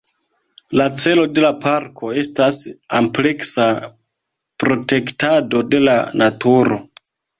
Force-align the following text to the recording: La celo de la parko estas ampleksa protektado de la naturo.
La 0.79 0.85
celo 1.01 1.25
de 1.33 1.43
la 1.43 1.51
parko 1.65 2.09
estas 2.21 2.57
ampleksa 3.01 3.67
protektado 4.65 5.63
de 5.75 5.83
la 5.89 5.99
naturo. 6.23 6.81